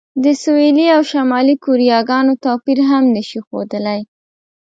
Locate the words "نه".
3.15-3.21